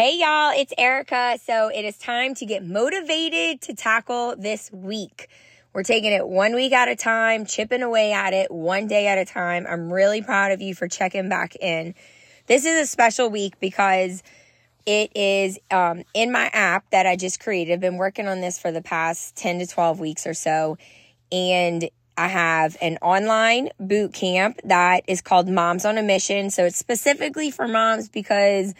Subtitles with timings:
[0.00, 1.38] Hey y'all, it's Erica.
[1.44, 5.28] So it is time to get motivated to tackle this week.
[5.74, 9.18] We're taking it one week at a time, chipping away at it one day at
[9.18, 9.66] a time.
[9.68, 11.94] I'm really proud of you for checking back in.
[12.46, 14.22] This is a special week because
[14.86, 17.74] it is um, in my app that I just created.
[17.74, 20.78] I've been working on this for the past 10 to 12 weeks or so.
[21.30, 26.48] And I have an online boot camp that is called Moms on a Mission.
[26.48, 28.72] So it's specifically for moms because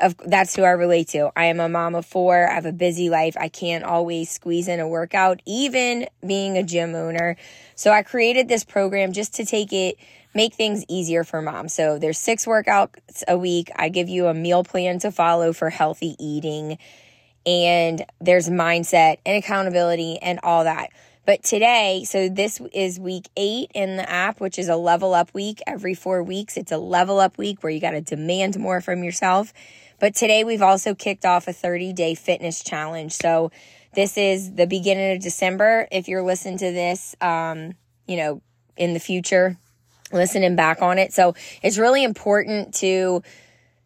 [0.00, 1.30] of that's who I relate to.
[1.36, 2.48] I am a mom of four.
[2.48, 3.36] I have a busy life.
[3.38, 7.36] I can't always squeeze in a workout, even being a gym owner.
[7.74, 9.96] So I created this program just to take it,
[10.34, 11.72] make things easier for moms.
[11.72, 13.70] So there's six workouts a week.
[13.76, 16.78] I give you a meal plan to follow for healthy eating.
[17.44, 20.90] And there's mindset and accountability and all that.
[21.26, 25.34] But today, so this is week eight in the app, which is a level up
[25.34, 25.60] week.
[25.66, 29.02] Every four weeks, it's a level up week where you got to demand more from
[29.02, 29.52] yourself.
[29.98, 33.12] But today we've also kicked off a 30 day fitness challenge.
[33.12, 33.50] So
[33.94, 35.88] this is the beginning of December.
[35.90, 37.74] If you're listening to this, um,
[38.06, 38.42] you know,
[38.76, 39.56] in the future,
[40.12, 41.12] listening back on it.
[41.12, 43.22] So it's really important to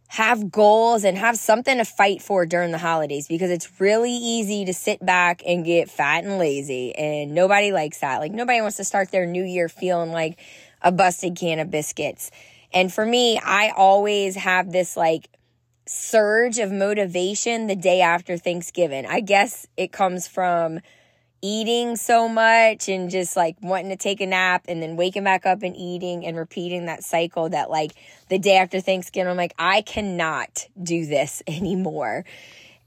[0.08, 4.64] have goals and have something to fight for during the holidays because it's really easy
[4.64, 8.19] to sit back and get fat and lazy and nobody likes that.
[8.19, 10.41] Like nobody wants to start their new year feeling like
[10.83, 12.33] a busted can of biscuits.
[12.72, 15.28] And for me, I always have this like
[15.92, 19.06] surge of motivation the day after Thanksgiving.
[19.06, 20.78] I guess it comes from
[21.42, 25.46] eating so much and just like wanting to take a nap and then waking back
[25.46, 27.91] up and eating and repeating that cycle that like
[28.28, 32.24] the day after Thanksgiving, I'm like, I cannot do this anymore.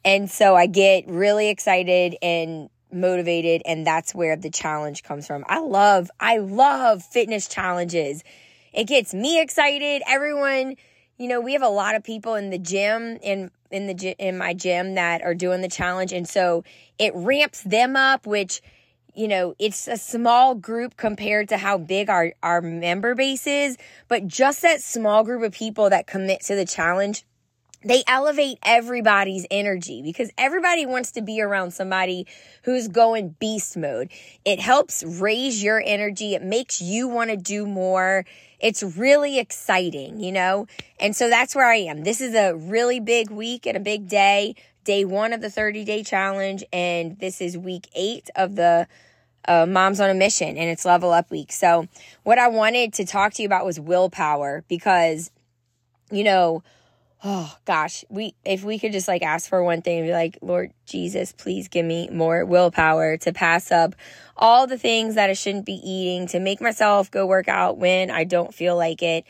[0.06, 5.44] And so I get really excited and motivated and that's where the challenge comes from.
[5.50, 8.24] I love, I love fitness challenges.
[8.72, 10.04] It gets me excited.
[10.08, 10.78] Everyone
[11.17, 14.38] you know, we have a lot of people in the gym in in the in
[14.38, 16.64] my gym that are doing the challenge and so
[17.00, 18.61] it ramps them up which
[19.16, 23.78] you know, it's a small group compared to how big our our member base is,
[24.07, 27.23] but just that small group of people that commit to the challenge
[27.85, 32.25] they elevate everybody's energy because everybody wants to be around somebody
[32.63, 34.09] who's going beast mode.
[34.46, 36.34] It helps raise your energy.
[36.34, 38.25] It makes you want to do more.
[38.63, 40.68] It's really exciting, you know?
[40.97, 42.06] And so that's where I am.
[42.06, 45.84] This is a really big week and a big day, day one of the 30
[45.84, 46.63] day challenge.
[46.72, 48.88] And this is week eight of the
[49.50, 51.52] uh, Moms on a Mission and it's level up week.
[51.52, 51.90] So,
[52.23, 55.29] what I wanted to talk to you about was willpower because,
[56.09, 56.63] you know,
[57.23, 60.38] oh gosh, we if we could just like ask for one thing and be like,
[60.41, 63.95] Lord Jesus, please give me more willpower to pass up
[64.35, 68.11] all the things that I shouldn't be eating, to make myself go work out when
[68.11, 69.25] I don't feel like it.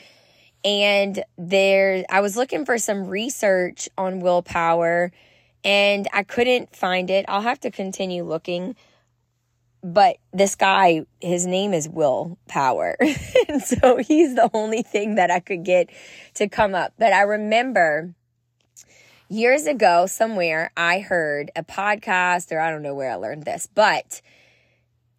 [0.65, 5.11] And there, I was looking for some research on willpower
[5.63, 7.25] and I couldn't find it.
[7.27, 8.75] I'll have to continue looking.
[9.83, 12.95] But this guy, his name is Will Power.
[13.49, 15.89] and so he's the only thing that I could get
[16.35, 16.93] to come up.
[16.97, 18.13] But I remember
[19.27, 23.67] years ago, somewhere, I heard a podcast, or I don't know where I learned this,
[23.73, 24.21] but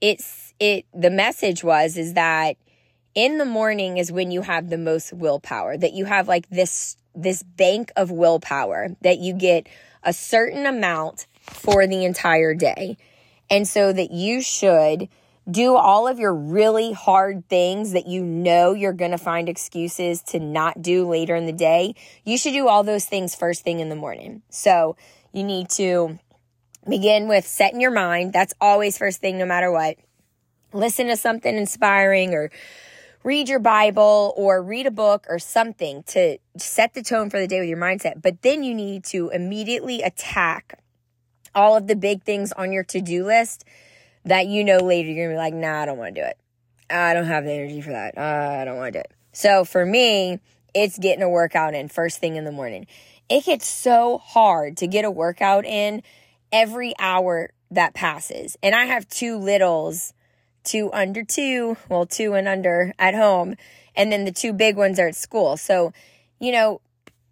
[0.00, 2.56] it's it the message was is that
[3.14, 6.96] in the morning is when you have the most willpower that you have like this
[7.14, 9.68] this bank of willpower that you get
[10.02, 12.96] a certain amount for the entire day
[13.50, 15.08] and so that you should
[15.50, 20.22] do all of your really hard things that you know you're going to find excuses
[20.22, 21.94] to not do later in the day.
[22.24, 24.42] You should do all those things first thing in the morning.
[24.48, 24.96] So
[25.32, 26.18] you need to
[26.88, 28.32] Begin with setting your mind.
[28.32, 29.96] That's always first thing, no matter what.
[30.72, 32.50] Listen to something inspiring or
[33.22, 37.46] read your Bible or read a book or something to set the tone for the
[37.46, 38.20] day with your mindset.
[38.20, 40.78] But then you need to immediately attack
[41.54, 43.64] all of the big things on your to do list
[44.24, 46.38] that you know later you're gonna be like, nah, I don't wanna do it.
[46.90, 48.16] I don't have the energy for that.
[48.16, 49.12] Uh, I don't wanna do it.
[49.32, 50.40] So for me,
[50.74, 52.86] it's getting a workout in first thing in the morning.
[53.28, 56.02] It gets so hard to get a workout in
[56.52, 58.56] every hour that passes.
[58.62, 60.12] And I have two littles,
[60.62, 63.56] two under two, well, two and under at home.
[63.96, 65.56] And then the two big ones are at school.
[65.56, 65.92] So,
[66.40, 66.80] you know,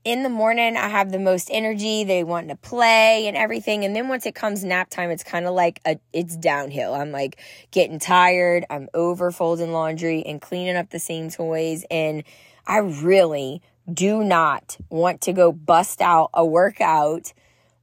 [0.05, 2.05] in the morning, I have the most energy.
[2.05, 3.85] They want to play and everything.
[3.85, 6.95] And then once it comes nap time, it's kind of like a, it's downhill.
[6.95, 7.39] I'm like
[7.71, 8.65] getting tired.
[8.69, 11.85] I'm over folding laundry and cleaning up the same toys.
[11.91, 12.25] And
[12.67, 13.63] I really
[13.93, 17.33] do not want to go bust out a workout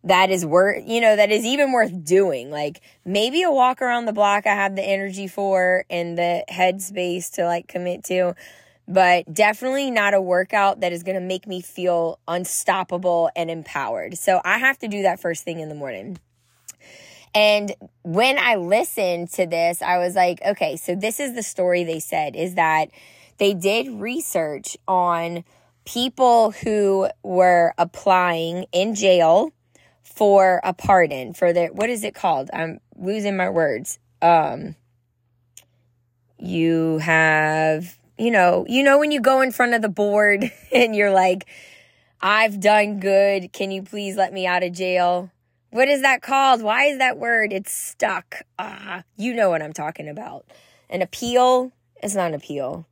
[0.03, 2.51] that is worth, you know, that is even worth doing.
[2.51, 7.31] Like maybe a walk around the block I have the energy for and the headspace
[7.33, 8.35] to like commit to.
[8.89, 14.17] But definitely not a workout that is going to make me feel unstoppable and empowered.
[14.17, 16.17] So I have to do that first thing in the morning.
[17.35, 17.71] And
[18.01, 21.99] when I listened to this, I was like, okay, so this is the story they
[21.99, 22.89] said is that
[23.37, 25.43] they did research on
[25.85, 29.53] people who were applying in jail
[30.01, 32.49] for a pardon for their what is it called?
[32.51, 33.99] I'm losing my words.
[34.21, 34.75] Um
[36.39, 40.95] you have you know, you know when you go in front of the board and
[40.95, 41.47] you're like
[42.21, 43.53] I've done good.
[43.53, 45.31] Can you please let me out of jail?
[45.71, 46.61] What is that called?
[46.61, 47.53] Why is that word?
[47.53, 48.41] It's stuck.
[48.57, 50.45] Ah, you know what I'm talking about.
[50.89, 51.71] An appeal
[52.03, 52.85] is not an appeal.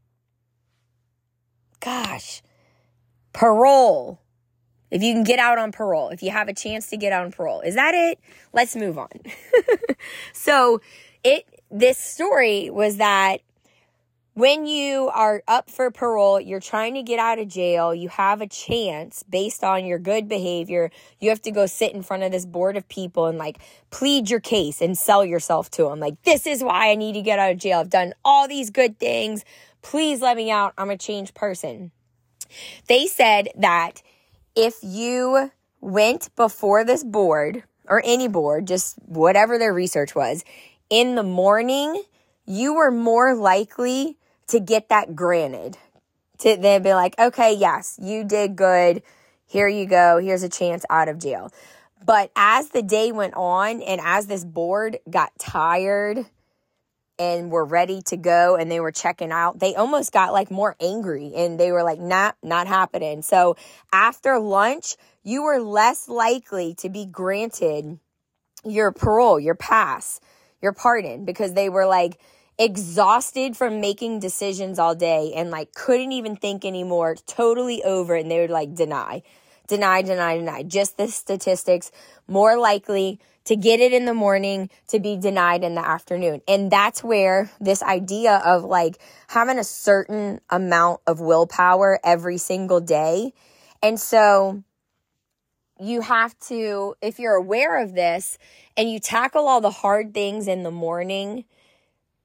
[1.79, 2.41] Gosh.
[3.33, 4.19] Parole.
[4.89, 7.25] If you can get out on parole, if you have a chance to get out
[7.25, 7.59] on parole.
[7.59, 8.19] Is that it?
[8.53, 9.09] Let's move on.
[10.33, 10.79] so,
[11.23, 13.41] it this story was that
[14.37, 18.39] when you are up for parole, you're trying to get out of jail, you have
[18.39, 20.91] a chance based on your good behavior.
[21.19, 23.57] You have to go sit in front of this board of people and like
[23.89, 25.99] plead your case and sell yourself to them.
[25.99, 27.79] Like, this is why I need to get out of jail.
[27.79, 29.43] I've done all these good things.
[29.81, 30.71] Please let me out.
[30.77, 31.91] I'm a changed person.
[32.87, 34.03] They said that
[34.55, 35.49] if you
[35.81, 40.45] went before this board or any board, just whatever their research was,
[40.91, 42.03] in the morning,
[42.45, 44.15] you were more likely
[44.47, 45.77] to get that granted.
[46.39, 49.01] To then be like, okay, yes, you did good.
[49.47, 50.19] Here you go.
[50.19, 51.51] Here's a chance out of jail.
[52.05, 56.25] But as the day went on and as this board got tired
[57.17, 60.75] and were ready to go and they were checking out, they almost got like more
[60.79, 63.23] angry and they were like, not, not happening.
[63.23, 63.55] So
[63.91, 67.99] after lunch, you were less likely to be granted
[68.63, 70.19] your parole, your pass,
[70.61, 72.19] your pardon because they were like,
[72.59, 78.29] exhausted from making decisions all day and like couldn't even think anymore, totally over, and
[78.31, 79.21] they would like deny,
[79.67, 80.63] deny, deny, deny.
[80.63, 81.91] Just the statistics
[82.27, 86.41] more likely to get it in the morning to be denied in the afternoon.
[86.47, 92.81] And that's where this idea of like having a certain amount of willpower every single
[92.81, 93.33] day.
[93.81, 94.63] And so
[95.79, 98.37] you have to, if you're aware of this
[98.75, 101.45] and you tackle all the hard things in the morning,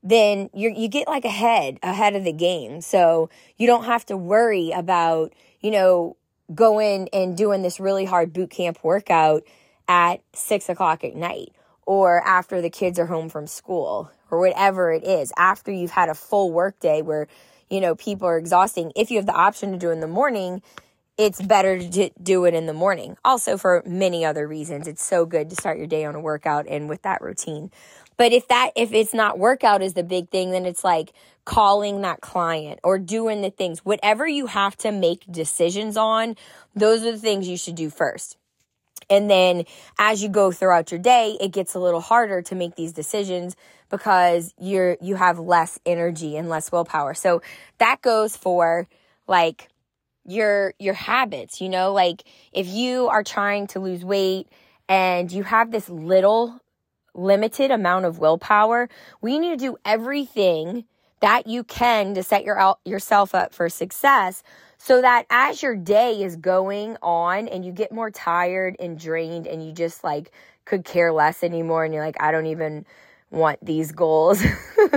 [0.03, 2.81] then you you get like ahead ahead of the game.
[2.81, 6.17] So you don't have to worry about, you know,
[6.55, 9.45] going and doing this really hard boot camp workout
[9.89, 11.53] at six o'clock at night
[11.87, 15.33] or after the kids are home from school or whatever it is.
[15.37, 17.29] After you've had a full work day where,
[17.71, 18.93] you know, people are exhausting.
[18.97, 20.63] If you have the option to do it in the morning,
[21.19, 23.17] it's better to do it in the morning.
[23.25, 26.67] Also, for many other reasons, it's so good to start your day on a workout
[26.67, 27.71] and with that routine.
[28.23, 31.13] But if that, if it's not workout is the big thing, then it's like
[31.45, 36.37] calling that client or doing the things, whatever you have to make decisions on,
[36.73, 38.37] those are the things you should do first.
[39.11, 39.65] And then
[39.99, 43.57] as you go throughout your day, it gets a little harder to make these decisions
[43.91, 47.15] because you're, you have less energy and less willpower.
[47.15, 47.43] So
[47.79, 48.87] that goes for
[49.27, 49.69] like
[50.25, 52.23] your, your habits, you know, like
[52.53, 54.47] if you are trying to lose weight
[54.89, 56.62] and you have this little
[57.15, 58.89] limited amount of willpower,
[59.21, 60.85] we need to do everything
[61.21, 64.43] that you can to set your yourself up for success
[64.79, 69.47] so that as your day is going on and you get more tired and drained
[69.47, 70.33] and you just like
[70.65, 72.85] could care less anymore and you're like I don't even
[73.31, 74.43] want these goals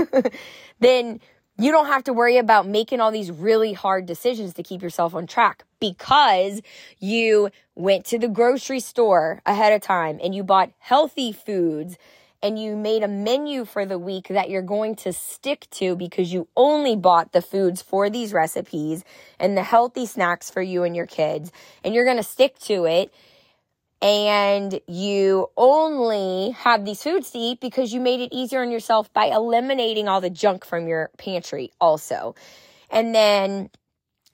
[0.80, 1.20] then
[1.58, 5.16] you don't have to worry about making all these really hard decisions to keep yourself
[5.16, 6.62] on track because
[7.00, 11.98] you went to the grocery store ahead of time and you bought healthy foods
[12.44, 16.34] and you made a menu for the week that you're going to stick to because
[16.34, 19.04] you only bought the foods for these recipes
[19.40, 21.52] and the healthy snacks for you and your kids
[21.84, 23.14] and you're going to stick to it
[24.02, 29.12] and you only have these foods to eat because you made it easier on yourself
[29.14, 32.36] by eliminating all the junk from your pantry also.
[32.90, 33.70] And then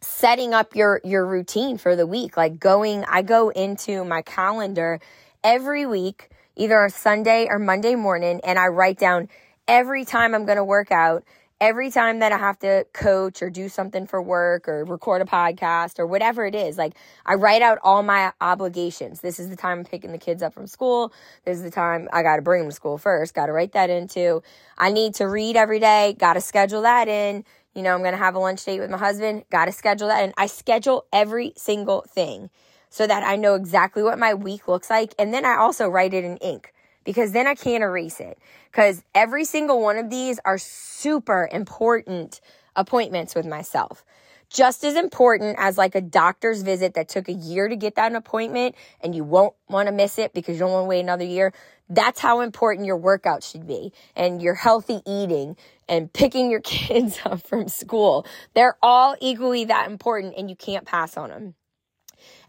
[0.01, 4.99] setting up your your routine for the week, like going I go into my calendar
[5.43, 9.29] every week, either a Sunday or Monday morning and I write down
[9.67, 11.23] every time I'm going to work out
[11.61, 15.25] every time that I have to coach or do something for work or record a
[15.25, 19.21] podcast or whatever it is, like I write out all my obligations.
[19.21, 21.13] This is the time I'm picking the kids up from school.
[21.45, 23.35] This is the time I got to bring them to school first.
[23.35, 24.41] Got to write that into.
[24.75, 26.15] I need to read every day.
[26.17, 27.45] Got to schedule that in.
[27.75, 29.43] You know, I'm going to have a lunch date with my husband.
[29.51, 30.33] Got to schedule that in.
[30.37, 32.49] I schedule every single thing
[32.89, 35.13] so that I know exactly what my week looks like.
[35.19, 38.37] And then I also write it in ink because then I can't erase it.
[38.71, 42.41] Because every single one of these are super important
[42.75, 44.03] appointments with myself.
[44.49, 48.13] just as important as like a doctor's visit that took a year to get that
[48.13, 51.23] appointment and you won't want to miss it because you don't want to wait another
[51.23, 51.53] year.
[51.89, 55.55] That's how important your workout should be and your healthy eating
[55.87, 58.25] and picking your kids up from school.
[58.53, 61.55] They're all equally that important and you can't pass on them.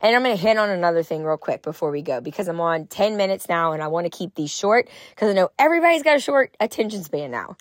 [0.00, 2.60] And I'm going to hit on another thing real quick before we go because I'm
[2.60, 6.02] on 10 minutes now and I want to keep these short because I know everybody's
[6.02, 7.56] got a short attention span now.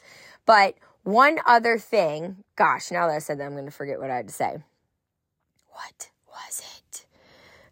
[0.46, 4.12] But one other thing, gosh, now that I said that, I'm going to forget what
[4.12, 4.58] I had to say.
[5.70, 7.06] What was it?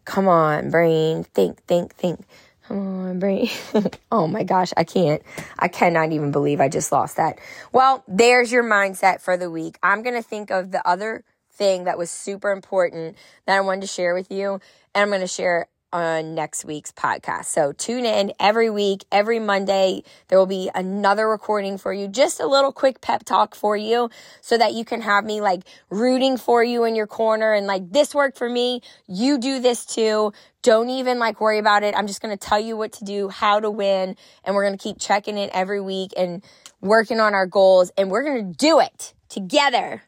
[0.04, 1.24] Come on, brain.
[1.24, 2.24] Think, think, think.
[2.66, 3.48] Come on, brain.
[4.12, 5.22] oh my gosh, I can't.
[5.58, 7.38] I cannot even believe I just lost that.
[7.72, 9.78] Well, there's your mindset for the week.
[9.82, 11.24] I'm going to think of the other
[11.60, 14.54] thing that was super important that I wanted to share with you,
[14.94, 17.46] and I'm going to share on next week's podcast.
[17.46, 20.02] So tune in every week, every Monday.
[20.28, 24.08] There will be another recording for you, just a little quick pep talk for you
[24.40, 27.92] so that you can have me like rooting for you in your corner and like
[27.92, 28.80] this worked for me.
[29.06, 30.32] You do this too.
[30.62, 31.94] Don't even like worry about it.
[31.96, 34.78] I'm just going to tell you what to do, how to win, and we're going
[34.78, 36.42] to keep checking it every week and
[36.80, 40.02] working on our goals and we're going to do it together.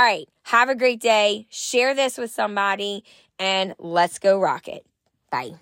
[0.00, 0.26] All right.
[0.44, 1.46] Have a great day.
[1.50, 3.04] Share this with somebody
[3.38, 4.86] and let's go rock it.
[5.30, 5.56] Bye.